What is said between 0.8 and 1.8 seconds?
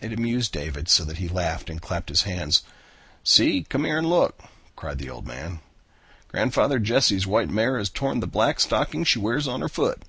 so that he laughed